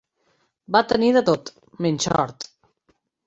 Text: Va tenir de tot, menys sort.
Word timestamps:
Va 0.75 0.81
tenir 0.93 1.11
de 1.17 1.23
tot, 1.27 1.53
menys 1.87 2.09
sort. 2.09 2.49